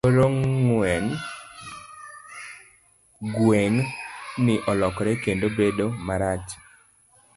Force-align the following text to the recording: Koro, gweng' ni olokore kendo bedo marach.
Koro, 0.05 0.25
gweng' 3.33 3.83
ni 4.43 4.55
olokore 4.71 5.13
kendo 5.23 5.47
bedo 5.59 5.85
marach. 6.07 6.47